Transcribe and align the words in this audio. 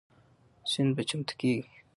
سند 0.71 0.91
به 0.95 1.03
چمتو 1.09 1.33
کیږي. 1.39 1.63